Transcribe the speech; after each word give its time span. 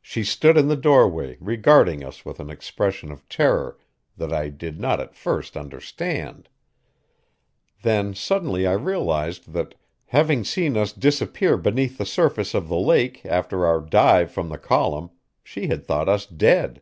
She 0.00 0.22
stood 0.22 0.56
in 0.56 0.68
the 0.68 0.76
doorway, 0.76 1.36
regarding 1.40 2.04
us 2.04 2.24
with 2.24 2.38
an 2.38 2.48
expression 2.48 3.10
of 3.10 3.28
terror 3.28 3.76
that 4.16 4.32
I 4.32 4.50
did 4.50 4.78
not 4.78 5.00
at 5.00 5.16
first 5.16 5.56
understand; 5.56 6.48
then 7.82 8.14
suddenly 8.14 8.68
I 8.68 8.74
realized 8.74 9.52
that, 9.54 9.74
having 10.06 10.44
seen 10.44 10.76
us 10.76 10.92
disappear 10.92 11.56
beneath 11.56 11.98
the 11.98 12.06
surface 12.06 12.54
of 12.54 12.68
the 12.68 12.80
take 12.86 13.26
after 13.26 13.66
our 13.66 13.80
dive 13.80 14.30
from 14.30 14.48
the 14.48 14.58
column, 14.58 15.10
she 15.42 15.66
had 15.66 15.84
thought 15.84 16.08
us 16.08 16.24
dead. 16.24 16.80